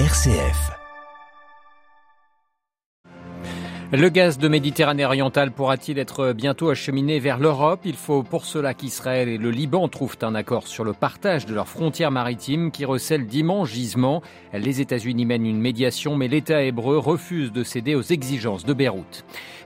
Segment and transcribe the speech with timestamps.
[0.00, 0.72] RCF.
[3.92, 7.82] Le gaz de Méditerranée orientale pourra-t-il être bientôt acheminé vers l'Europe?
[7.84, 11.54] Il faut pour cela qu'Israël et le Liban trouvent un accord sur le partage de
[11.54, 14.20] leurs frontières maritimes qui recèlent d'immenses gisements.
[14.52, 19.24] Les États-Unis mènent une médiation, mais l'État hébreu refuse de céder aux exigences de Beyrouth.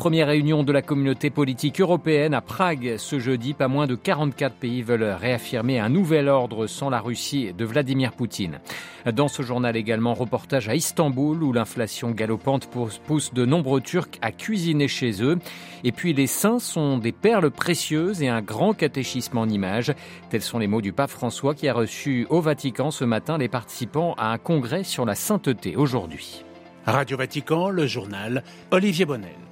[0.00, 3.52] Première réunion de la communauté politique européenne à Prague ce jeudi.
[3.52, 8.12] Pas moins de 44 pays veulent réaffirmer un nouvel ordre sans la Russie de Vladimir
[8.12, 8.60] Poutine.
[9.04, 12.70] Dans ce journal également, reportage à Istanbul où l'inflation galopante
[13.06, 15.38] pousse de nombreux Turcs à cuisiner chez eux.
[15.84, 19.92] Et puis les saints sont des perles précieuses et un grand catéchisme en images.
[20.30, 23.48] Tels sont les mots du pape François qui a reçu au Vatican ce matin les
[23.48, 26.42] participants à un congrès sur la sainteté aujourd'hui.
[26.86, 29.49] Radio Vatican, le journal Olivier Bonnel.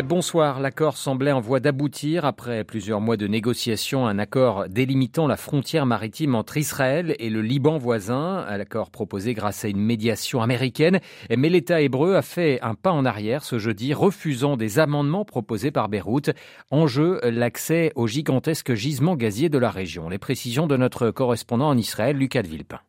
[0.00, 0.58] Bonsoir.
[0.58, 4.06] L'accord semblait en voie d'aboutir après plusieurs mois de négociations.
[4.06, 8.46] Un accord délimitant la frontière maritime entre Israël et le Liban voisin.
[8.56, 11.00] L'accord proposé grâce à une médiation américaine.
[11.36, 15.70] Mais l'État hébreu a fait un pas en arrière ce jeudi, refusant des amendements proposés
[15.70, 16.30] par Beyrouth.
[16.70, 20.08] En jeu, l'accès aux gigantesques gisements gaziers de la région.
[20.08, 22.80] Les précisions de notre correspondant en Israël, Lucas de Villepin.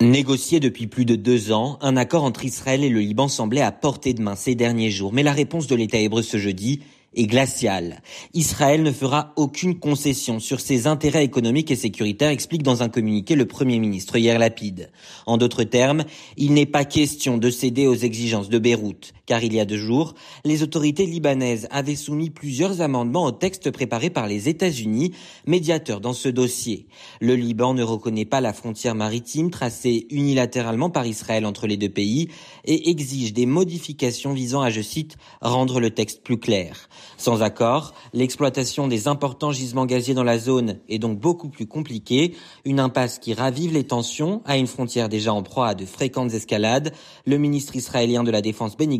[0.00, 3.70] Négocié depuis plus de deux ans, un accord entre Israël et le Liban semblait à
[3.70, 5.12] portée de main ces derniers jours.
[5.12, 6.80] Mais la réponse de l'État hébreu ce jeudi
[7.12, 8.00] et glacial.
[8.32, 13.34] Israël ne fera aucune concession sur ses intérêts économiques et sécuritaires, explique dans un communiqué
[13.34, 14.90] le Premier ministre hier Lapide.
[15.26, 16.04] En d'autres termes,
[16.38, 19.76] il n'est pas question de céder aux exigences de Beyrouth, car il y a deux
[19.76, 20.14] jours,
[20.44, 25.12] les autorités libanaises avaient soumis plusieurs amendements au texte préparé par les États-Unis,
[25.46, 26.88] médiateurs dans ce dossier.
[27.20, 31.88] Le Liban ne reconnaît pas la frontière maritime tracée unilatéralement par Israël entre les deux
[31.88, 32.26] pays
[32.64, 36.88] et exige des modifications visant à, je cite, rendre le texte plus clair.
[37.16, 42.34] Sans accord, l'exploitation des importants gisements gaziers dans la zone est donc beaucoup plus compliquée,
[42.64, 46.34] une impasse qui ravive les tensions à une frontière déjà en proie à de fréquentes
[46.34, 46.92] escalades.
[47.26, 48.98] Le ministre israélien de la Défense Benny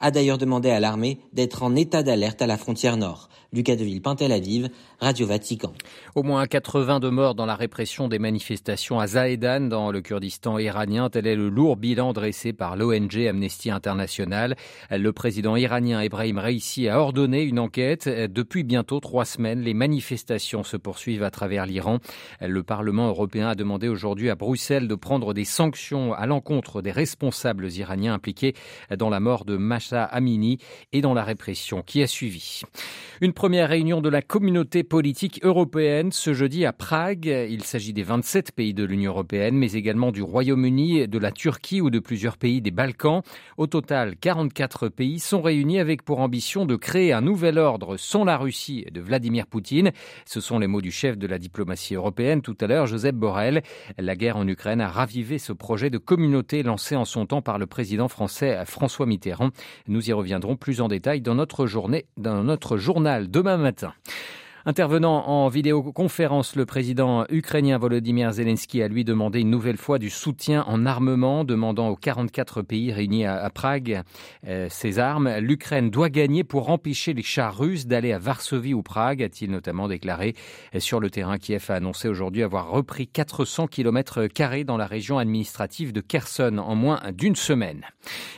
[0.00, 3.28] a d'ailleurs demandé à l'armée d'être en état d'alerte à la frontière nord.
[3.52, 4.68] Lucas Deville, Tel Aviv,
[5.00, 5.72] Radio Vatican.
[6.14, 11.10] Au moins 82 morts dans la répression des manifestations à Zahedan dans le Kurdistan iranien.
[11.10, 14.54] Tel est le lourd bilan dressé par l'ONG Amnesty International.
[14.90, 18.08] Le président iranien Ebrahim Raisi a ordonné une enquête.
[18.08, 21.98] Depuis bientôt trois semaines, les manifestations se poursuivent à travers l'Iran.
[22.40, 26.92] Le Parlement européen a demandé aujourd'hui à Bruxelles de prendre des sanctions à l'encontre des
[26.92, 28.54] responsables iraniens impliqués
[28.96, 30.58] dans la mort de Masha Amini
[30.92, 32.62] et dans la répression qui a suivi.
[33.20, 37.26] Une première réunion de la communauté politique européenne ce jeudi à Prague.
[37.26, 41.80] Il s'agit des 27 pays de l'Union européenne, mais également du Royaume-Uni, de la Turquie
[41.80, 43.22] ou de plusieurs pays des Balkans.
[43.58, 48.24] Au total, 44 pays sont réunis avec pour ambition de créer un nouvel ordre sans
[48.24, 49.92] la Russie de Vladimir Poutine.
[50.24, 53.62] Ce sont les mots du chef de la diplomatie européenne tout à l'heure, Joseph Borrell.
[53.98, 57.58] La guerre en Ukraine a ravivé ce projet de communauté lancé en son temps par
[57.58, 59.19] le président français François Mitterrand.
[59.86, 63.92] Nous y reviendrons plus en détail dans notre journée, dans notre journal demain matin.
[64.66, 70.10] Intervenant en vidéoconférence, le président ukrainien Volodymyr Zelensky a lui demandé une nouvelle fois du
[70.10, 74.02] soutien en armement, demandant aux 44 pays réunis à, Prague
[74.46, 75.34] euh, armes.
[75.38, 79.88] L'Ukraine doit gagner pour empêcher les chars russes d'aller à Varsovie ou Prague, a-t-il notamment
[79.88, 80.34] déclaré.
[80.78, 85.18] Sur le terrain, Kiev a annoncé aujourd'hui avoir repris 400 km carrés dans la région
[85.18, 87.86] administrative de Kherson en moins d'une semaine.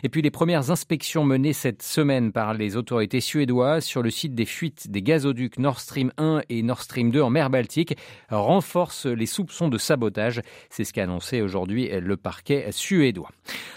[0.05, 4.37] Et puis les premières inspections menées cette semaine par les autorités suédoises sur le site
[4.37, 7.97] des fuites des gazoducs Nord Stream 1 et Nord Stream 2 en mer Baltique
[8.31, 10.41] renforcent les soupçons de sabotage.
[10.71, 13.31] C'est ce qu'a annoncé aujourd'hui le parquet suédois.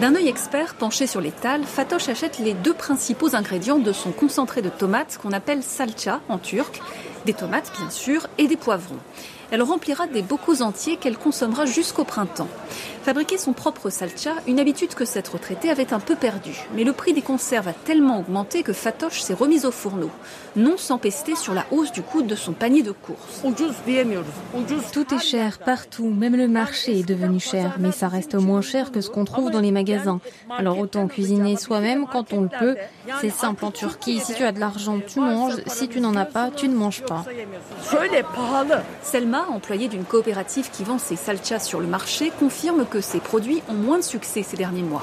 [0.00, 4.62] D'un œil expert penché sur l'étal, Fatosh achète les deux principaux ingrédients de son concentré
[4.62, 6.80] de tomates qu'on appelle salcha en turc,
[7.26, 8.98] des tomates bien sûr et des poivrons
[9.50, 12.48] elle remplira des bocaux entiers qu'elle consommera jusqu'au printemps.
[13.02, 16.66] Fabriquer son propre salcha, une habitude que cette retraitée avait un peu perdue.
[16.74, 20.10] Mais le prix des conserves a tellement augmenté que Fatoche s'est remise au fourneau,
[20.56, 23.42] non sans pester sur la hausse du coût de son panier de courses.
[24.92, 28.92] Tout est cher partout, même le marché est devenu cher, mais ça reste moins cher
[28.92, 30.20] que ce qu'on trouve dans les magasins.
[30.50, 32.76] Alors autant cuisiner soi-même quand on le peut.
[33.22, 36.26] C'est simple en Turquie, si tu as de l'argent, tu manges, si tu n'en as
[36.26, 37.24] pas, tu ne manges pas.
[39.02, 43.20] Selma Adama, employé d'une coopérative qui vend ses salchas sur le marché, confirme que ses
[43.20, 45.00] produits ont moins de succès ces derniers mois.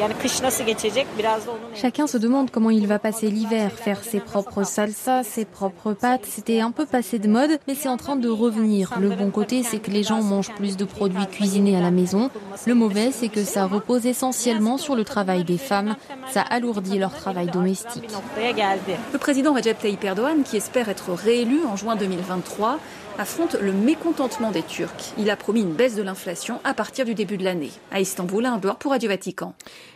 [1.74, 6.26] Chacun se demande comment il va passer l'hiver, faire ses propres salsas, ses propres pâtes.
[6.26, 8.94] C'était un peu passé de mode, mais c'est en train de revenir.
[9.00, 12.30] Le bon côté, c'est que les gens mangent plus de produits cuisinés à la maison.
[12.66, 15.96] Le mauvais, c'est que ça repose essentiellement sur le travail des femmes.
[16.32, 18.10] Ça alourdit leur travail domestique.
[19.14, 22.80] Le président Recep Tayyip Erdogan, qui espère être réélu en juin 2023,
[23.18, 25.14] affronte le mécontentement des Turcs.
[25.20, 27.70] Il a promis une baisse de l'inflation à partir du début de l'année.
[27.92, 29.54] À Istanbul, un pour Radio Vatican.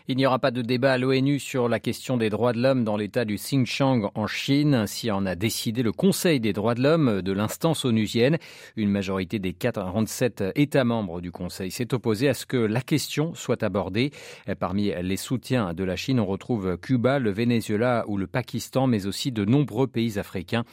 [0.08, 2.84] Il n'y aura pas de débat à l'ONU sur la question des droits de l'homme
[2.84, 4.74] dans l'état du Xinjiang en Chine.
[4.74, 8.38] Ainsi en a décidé le Conseil des droits de l'homme de l'instance onusienne.
[8.76, 13.34] Une majorité des 47 États membres du Conseil s'est opposée à ce que la question
[13.36, 14.12] soit abordée.
[14.60, 19.06] Parmi les soutiens de la Chine, on retrouve Cuba, le Venezuela ou le Pakistan, mais
[19.06, 20.66] aussi de nombreux pays africains.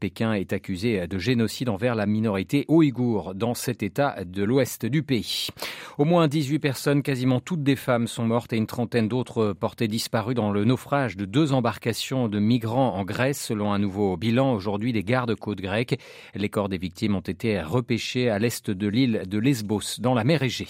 [0.00, 3.01] Pékin est accusé de génocide envers la minorité ouïghour
[3.34, 5.48] dans cet état de l'ouest du pays.
[5.98, 9.88] Au moins 18 personnes, quasiment toutes des femmes, sont mortes et une trentaine d'autres portées
[9.88, 14.52] disparues dans le naufrage de deux embarcations de migrants en Grèce, selon un nouveau bilan
[14.54, 15.98] aujourd'hui des gardes-côtes grecques.
[16.34, 20.24] Les corps des victimes ont été repêchés à l'est de l'île de Lesbos, dans la
[20.24, 20.68] mer Égée.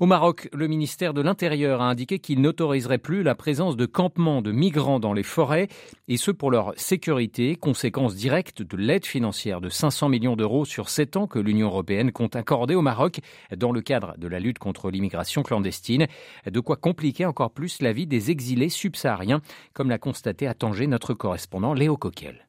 [0.00, 4.42] Au Maroc, le ministère de l'Intérieur a indiqué qu'il n'autoriserait plus la présence de campements
[4.42, 5.68] de migrants dans les forêts,
[6.08, 10.88] et ce pour leur sécurité, conséquence directe de l'aide financière de 500 millions d'euros sur
[10.88, 13.20] 7 ans que l'Union européenne compte accorder au Maroc
[13.54, 16.06] dans le cadre de la lutte contre l'immigration clandestine.
[16.50, 19.42] De quoi compliquer encore plus la vie des exilés subsahariens,
[19.74, 22.48] comme l'a constaté à Tanger notre correspondant Léo Coquel.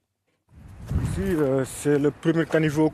[1.04, 2.94] Ici, euh, c'est le premier caniveau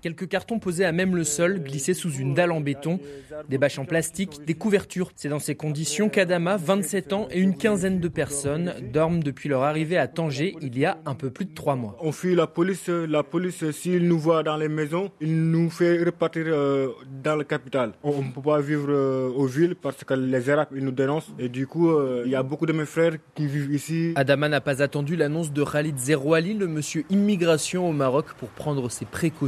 [0.00, 3.00] Quelques cartons posés à même le sol, glissés sous une dalle en béton,
[3.48, 5.10] des bâches en plastique, des couvertures.
[5.16, 9.64] C'est dans ces conditions qu'Adama, 27 ans, et une quinzaine de personnes dorment depuis leur
[9.64, 11.96] arrivée à Tanger il y a un peu plus de trois mois.
[12.00, 12.88] On fuit la police.
[12.88, 16.88] La police, s'il nous voit dans les maisons, il nous fait repartir euh,
[17.22, 17.92] dans la capitale.
[18.04, 21.32] On ne peut pas vivre euh, aux villes parce que les Arabes ils nous dénoncent.
[21.40, 24.12] Et du coup, euh, il y a beaucoup de mes frères qui vivent ici.
[24.14, 28.88] Adama n'a pas attendu l'annonce de Khalid Zerouali, le monsieur immigration au Maroc, pour prendre
[28.90, 29.39] ses précautions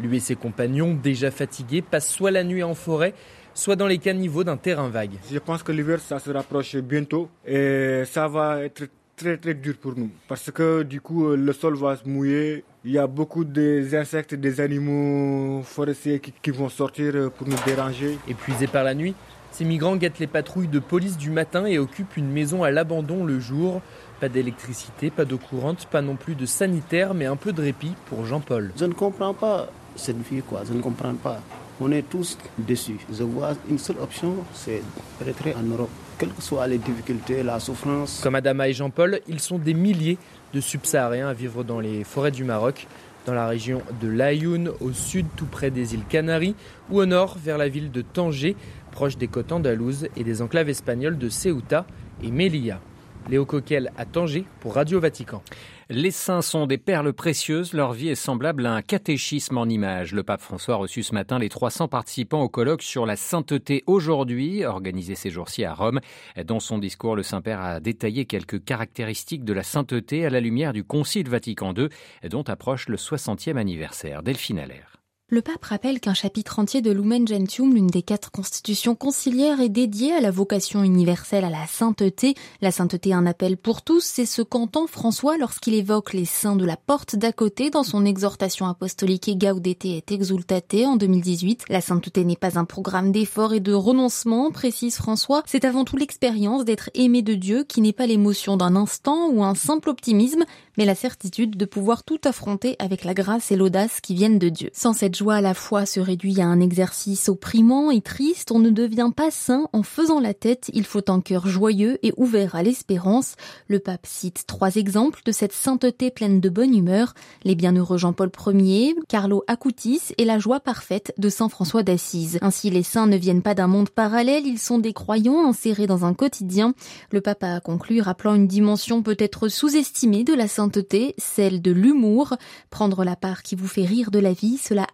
[0.00, 3.14] lui et ses compagnons, déjà fatigués, passent soit la nuit en forêt,
[3.54, 5.18] soit dans les caniveaux d'un terrain vague.
[5.30, 8.84] Je pense que l'hiver, ça se rapproche bientôt et ça va être
[9.16, 12.64] très très dur pour nous parce que du coup le sol va se mouiller.
[12.86, 18.16] Il y a beaucoup d'insectes, des animaux forestiers qui, qui, vont sortir pour nous déranger.
[18.26, 19.14] Épuisés par la nuit,
[19.50, 23.24] ces migrants guettent les patrouilles de police du matin et occupent une maison à l'abandon
[23.24, 23.82] le jour.
[24.20, 27.94] Pas d'électricité, pas d'eau courante, pas non plus de sanitaire, mais un peu de répit
[28.06, 28.70] pour Jean-Paul.
[28.76, 30.60] Je ne comprends pas cette vie, quoi.
[30.68, 31.40] Je ne comprends pas.
[31.80, 32.98] On est tous déçus.
[33.10, 34.82] Je vois une seule option, c'est
[35.24, 35.88] rentrer en Europe.
[36.18, 38.20] Quelles que soient les difficultés, la souffrance.
[38.22, 40.18] Comme Adama et Jean-Paul, ils sont des milliers
[40.52, 42.86] de subsahariens à vivre dans les forêts du Maroc,
[43.24, 46.54] dans la région de l'Ayoun, au sud tout près des îles Canaries,
[46.90, 48.54] ou au nord vers la ville de Tanger,
[48.92, 51.86] proche des côtes andalouses et des enclaves espagnoles de Ceuta
[52.22, 52.80] et Melilla.
[53.28, 55.42] Léo Coquel à Tanger pour Radio Vatican.
[55.88, 60.12] Les saints sont des perles précieuses, leur vie est semblable à un catéchisme en images.
[60.14, 63.82] Le pape François a reçu ce matin les 300 participants au colloque sur la sainteté
[63.86, 66.00] aujourd'hui, organisé ces jours-ci à Rome.
[66.44, 70.72] Dans son discours, le Saint-Père a détaillé quelques caractéristiques de la sainteté à la lumière
[70.72, 71.88] du Concile Vatican II,
[72.28, 74.22] dont approche le 60e anniversaire.
[74.22, 74.99] Delphine Allaire.
[75.32, 79.68] Le pape rappelle qu'un chapitre entier de Lumen Gentium, l'une des quatre constitutions conciliaires, est
[79.68, 82.34] dédié à la vocation universelle à la sainteté.
[82.60, 86.64] La sainteté, un appel pour tous, c'est ce qu'entend François lorsqu'il évoque les saints de
[86.64, 91.66] la porte d'à côté dans son exhortation apostolique Gaudete et Exultate en 2018.
[91.68, 95.44] La sainteté n'est pas un programme d'effort et de renoncement, précise François.
[95.46, 99.44] C'est avant tout l'expérience d'être aimé de Dieu qui n'est pas l'émotion d'un instant ou
[99.44, 100.42] un simple optimisme,
[100.76, 104.48] mais la certitude de pouvoir tout affronter avec la grâce et l'audace qui viennent de
[104.48, 104.70] Dieu.
[104.72, 108.58] Sans cette joie à la fois se réduit à un exercice opprimant et triste, on
[108.58, 112.54] ne devient pas saint en faisant la tête, il faut un cœur joyeux et ouvert
[112.54, 113.34] à l'espérance.
[113.68, 117.12] Le pape cite trois exemples de cette sainteté pleine de bonne humeur,
[117.44, 122.38] les bienheureux Jean-Paul Ier, Carlo Acutis et la joie parfaite de Saint François d'Assise.
[122.40, 126.06] Ainsi les saints ne viennent pas d'un monde parallèle, ils sont des croyants insérés dans
[126.06, 126.72] un quotidien.
[127.10, 132.36] Le pape a conclu rappelant une dimension peut-être sous-estimée de la sainteté, celle de l'humour.
[132.70, 134.86] Prendre la part qui vous fait rire de la vie, cela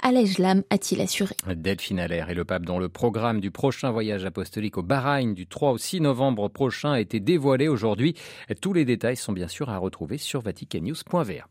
[0.71, 1.35] a-t-il assuré.
[1.55, 5.47] Delphine Allaire et le pape dans le programme du prochain voyage apostolique au Bahreïn du
[5.47, 8.15] 3 au 6 novembre prochain a été dévoilé aujourd'hui.
[8.61, 11.47] Tous les détails sont bien sûr à retrouver sur vaticannews.va.